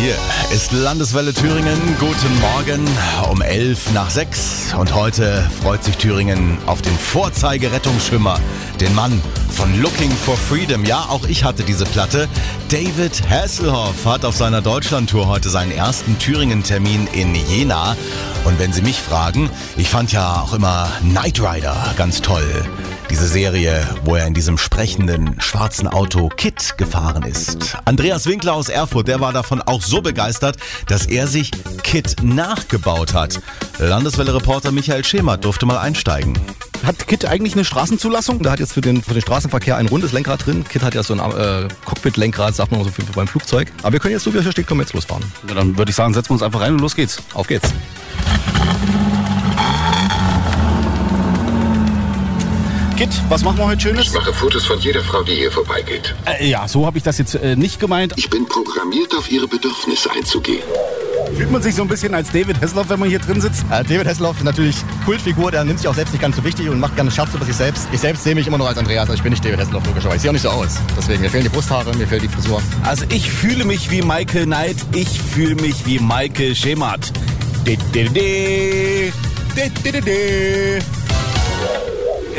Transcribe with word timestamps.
Hier 0.00 0.16
ist 0.50 0.72
Landeswelle 0.72 1.34
Thüringen. 1.34 1.78
Guten 1.98 2.40
Morgen 2.40 2.88
um 3.30 3.42
11 3.42 3.92
nach 3.92 4.08
6. 4.08 4.72
Und 4.78 4.94
heute 4.94 5.46
freut 5.62 5.84
sich 5.84 5.98
Thüringen 5.98 6.56
auf 6.64 6.80
den 6.80 6.96
Vorzeigerettungsschwimmer, 6.96 8.40
den 8.80 8.94
Mann 8.94 9.20
von 9.50 9.80
Looking 9.82 10.10
for 10.10 10.36
Freedom. 10.36 10.84
Ja, 10.84 11.06
auch 11.08 11.26
ich 11.26 11.44
hatte 11.44 11.64
diese 11.64 11.84
Platte. 11.84 12.28
David 12.70 13.28
Hasselhoff 13.28 14.06
hat 14.06 14.24
auf 14.24 14.34
seiner 14.34 14.62
Deutschlandtour 14.62 15.26
heute 15.26 15.50
seinen 15.50 15.70
ersten 15.70 16.18
Thüringen-Termin 16.18 17.06
in 17.12 17.34
Jena. 17.34 17.96
Und 18.44 18.58
wenn 18.58 18.72
Sie 18.72 18.80
mich 18.80 18.96
fragen, 18.96 19.50
ich 19.76 19.88
fand 19.88 20.12
ja 20.12 20.40
auch 20.40 20.54
immer 20.54 20.90
Knight 21.02 21.40
Rider 21.40 21.76
ganz 21.96 22.22
toll. 22.22 22.64
Diese 23.10 23.26
Serie, 23.26 23.86
wo 24.04 24.14
er 24.14 24.26
in 24.26 24.34
diesem 24.34 24.56
sprechenden 24.56 25.40
schwarzen 25.40 25.88
Auto 25.88 26.28
Kit 26.28 26.78
gefahren 26.78 27.24
ist. 27.24 27.76
Andreas 27.84 28.26
Winkler 28.26 28.54
aus 28.54 28.68
Erfurt, 28.68 29.08
der 29.08 29.20
war 29.20 29.32
davon 29.32 29.60
auch 29.60 29.82
so 29.82 30.00
begeistert, 30.00 30.56
dass 30.86 31.06
er 31.06 31.26
sich 31.26 31.50
Kit 31.82 32.16
nachgebaut 32.22 33.12
hat. 33.12 33.40
Landeswelle-Reporter 33.78 34.72
Michael 34.72 35.04
Schemert 35.04 35.44
durfte 35.44 35.66
mal 35.66 35.78
einsteigen. 35.78 36.38
Hat 36.84 37.06
Kit 37.06 37.26
eigentlich 37.26 37.52
eine 37.54 37.64
Straßenzulassung? 37.64 38.42
Da 38.42 38.52
hat 38.52 38.60
jetzt 38.60 38.72
für 38.72 38.80
den, 38.80 39.02
für 39.02 39.12
den 39.12 39.20
Straßenverkehr 39.22 39.76
ein 39.76 39.86
rundes 39.86 40.12
Lenkrad 40.12 40.46
drin. 40.46 40.64
Kit 40.66 40.82
hat 40.82 40.94
ja 40.94 41.02
so 41.02 41.12
ein 41.14 41.20
äh, 41.20 41.68
Cockpit-Lenkrad, 41.84 42.54
sagt 42.54 42.72
man 42.72 42.82
so 42.84 42.90
für, 42.90 43.02
beim 43.02 43.28
Flugzeug. 43.28 43.68
Aber 43.82 43.92
wir 43.92 44.00
können 44.00 44.12
jetzt 44.12 44.24
so, 44.24 44.32
wie 44.32 44.38
er 44.38 44.42
hier 44.42 44.52
steht, 44.52 44.66
können 44.66 44.80
wir 44.80 44.84
jetzt 44.84 44.94
losfahren. 44.94 45.24
Ja, 45.46 45.54
dann 45.54 45.76
würde 45.76 45.90
ich 45.90 45.96
sagen, 45.96 46.14
setzen 46.14 46.30
wir 46.30 46.34
uns 46.34 46.42
einfach 46.42 46.60
rein 46.60 46.72
und 46.72 46.80
los 46.80 46.96
geht's. 46.96 47.18
Auf 47.34 47.46
geht's. 47.48 47.68
Kit, 52.96 53.08
was 53.30 53.42
machen 53.44 53.58
wir 53.58 53.66
heute 53.66 53.76
Ich 53.76 53.82
Schönes? 53.82 54.12
mache 54.12 54.32
Fotos 54.32 54.66
von 54.66 54.78
jeder 54.78 55.02
Frau, 55.02 55.22
die 55.22 55.32
hier 55.32 55.50
vorbeigeht. 55.50 56.14
Äh, 56.26 56.48
ja, 56.48 56.68
so 56.68 56.84
habe 56.84 56.98
ich 56.98 57.04
das 57.04 57.16
jetzt 57.18 57.34
äh, 57.34 57.56
nicht 57.56 57.80
gemeint. 57.80 58.12
Ich 58.16 58.28
bin 58.28 58.46
programmiert, 58.46 59.14
auf 59.16 59.30
ihre 59.30 59.48
Bedürfnisse 59.48 60.10
einzugehen. 60.10 60.62
Fühlt 61.36 61.50
man 61.50 61.62
sich 61.62 61.74
so 61.74 61.82
ein 61.82 61.88
bisschen 61.88 62.14
als 62.14 62.30
David 62.30 62.60
Hasselhoff, 62.60 62.88
wenn 62.88 63.00
man 63.00 63.08
hier 63.08 63.18
drin 63.18 63.40
sitzt? 63.40 63.64
Äh, 63.70 63.84
David 63.84 64.06
Hasselhoff 64.06 64.36
ist 64.38 64.44
natürlich 64.44 64.76
Kultfigur, 65.04 65.50
der 65.50 65.64
nimmt 65.64 65.78
sich 65.78 65.88
auch 65.88 65.94
selbst 65.94 66.12
nicht 66.12 66.20
ganz 66.20 66.36
so 66.36 66.44
wichtig 66.44 66.68
und 66.68 66.80
macht 66.80 66.96
gerne 66.96 67.10
Scherze 67.10 67.36
über 67.36 67.46
sich 67.46 67.56
selbst. 67.56 67.88
Ich 67.92 68.00
selbst 68.00 68.24
sehe 68.24 68.34
mich 68.34 68.46
immer 68.46 68.58
noch 68.58 68.66
als 68.66 68.78
Andreas, 68.78 69.02
also 69.02 69.14
ich 69.14 69.22
bin 69.22 69.30
nicht 69.30 69.44
David 69.44 69.60
Hasselhoff 69.60 69.86
logischerweise. 69.86 70.16
Ich 70.16 70.22
sehe 70.22 70.30
auch 70.30 70.34
nicht 70.34 70.42
so 70.42 70.50
aus. 70.50 70.76
Deswegen, 70.96 71.20
mir 71.22 71.30
fehlen 71.30 71.44
die 71.44 71.50
Brusthaare, 71.50 71.94
mir 71.96 72.06
fehlt 72.06 72.22
die 72.22 72.28
Frisur. 72.28 72.62
Also 72.84 73.04
ich 73.10 73.30
fühle 73.30 73.64
mich 73.64 73.90
wie 73.90 74.02
Michael 74.02 74.46
Knight, 74.46 74.76
ich 74.94 75.20
fühle 75.20 75.54
mich 75.56 75.86
wie 75.86 75.98
Michael 75.98 76.54
Schemert. 76.54 77.12
De, 77.66 77.76
de, 77.94 78.08
de, 78.08 79.12
de, 79.56 79.70
de, 79.82 79.92
de, 79.92 80.00
de. 80.00 80.99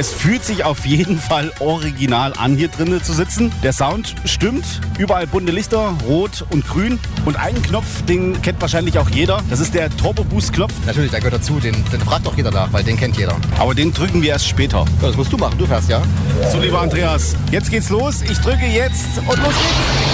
Es 0.00 0.14
fühlt 0.14 0.42
sich 0.42 0.64
auf 0.64 0.86
jeden 0.86 1.18
Fall 1.18 1.52
original 1.60 2.32
an, 2.38 2.56
hier 2.56 2.68
drinnen 2.68 3.04
zu 3.04 3.12
sitzen. 3.12 3.52
Der 3.62 3.74
Sound 3.74 4.14
stimmt. 4.24 4.64
Überall 4.98 5.26
bunte 5.26 5.52
Lichter, 5.52 5.94
rot 6.06 6.42
und 6.48 6.66
grün. 6.66 6.98
Und 7.26 7.36
einen 7.36 7.60
Knopf, 7.60 8.00
den 8.06 8.40
kennt 8.40 8.62
wahrscheinlich 8.62 8.98
auch 8.98 9.10
jeder. 9.10 9.42
Das 9.50 9.60
ist 9.60 9.74
der 9.74 9.94
Turbo 9.98 10.24
Boost 10.24 10.54
Knopf. 10.54 10.72
Natürlich, 10.86 11.10
der 11.10 11.20
gehört 11.20 11.34
dazu, 11.34 11.60
den, 11.60 11.74
den 11.92 12.00
fragt 12.00 12.24
doch 12.24 12.34
jeder 12.34 12.50
nach, 12.50 12.72
weil 12.72 12.82
den 12.82 12.96
kennt 12.96 13.18
jeder. 13.18 13.36
Aber 13.58 13.74
den 13.74 13.92
drücken 13.92 14.22
wir 14.22 14.30
erst 14.30 14.48
später. 14.48 14.86
Ja, 15.02 15.08
das 15.08 15.18
musst 15.18 15.34
du 15.34 15.36
machen, 15.36 15.58
du 15.58 15.66
fährst 15.66 15.90
ja. 15.90 16.00
So, 16.50 16.58
lieber 16.60 16.80
Andreas, 16.80 17.36
jetzt 17.50 17.70
geht's 17.70 17.90
los. 17.90 18.22
Ich 18.22 18.38
drücke 18.38 18.64
jetzt 18.64 19.18
und 19.18 19.36
los 19.36 19.52
geht's. 19.52 20.09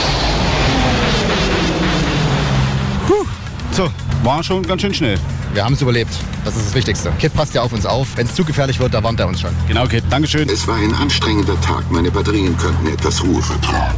So, 3.77 3.91
war 4.23 4.43
schon 4.43 4.63
ganz 4.63 4.81
schön 4.81 4.95
schnell. 4.95 5.19
Wir 5.53 5.63
haben 5.63 5.75
es 5.75 5.83
überlebt. 5.83 6.11
Das 6.47 6.57
ist 6.57 6.69
das 6.69 6.75
Wichtigste. 6.75 7.13
Kit 7.19 7.35
passt 7.35 7.53
ja 7.53 7.61
auf 7.61 7.75
uns 7.75 7.85
auf. 7.85 8.09
Wenn 8.17 8.27
es 8.27 8.35
zu 8.35 8.43
gefährlich 8.43 8.81
wird, 8.81 8.95
da 8.95 9.03
warnt 9.03 9.21
er 9.21 9.29
uns 9.29 9.43
schon. 9.43 9.51
Genau, 9.69 9.85
okay, 9.85 10.01
Dankeschön. 10.09 10.49
Es 10.49 10.67
war 10.67 10.77
ein 10.77 10.95
anstrengender 10.95 11.61
Tag. 11.61 11.85
Meine 11.91 12.11
Batterien 12.11 12.57
könnten 12.57 12.87
etwas 12.87 13.23
Ruhe 13.23 13.43
vertrauen. 13.43 13.93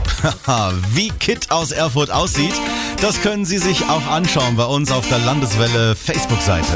Haha, 0.48 0.72
Wie 0.90 1.10
Kit 1.10 1.52
aus 1.52 1.70
Erfurt 1.70 2.10
aussieht, 2.10 2.54
das 3.00 3.22
können 3.22 3.44
Sie 3.44 3.58
sich 3.58 3.84
auch 3.88 4.04
anschauen 4.10 4.56
bei 4.56 4.64
uns 4.64 4.90
auf 4.90 5.08
der 5.08 5.20
Landeswelle 5.20 5.94
Facebook-Seite. 5.94 6.74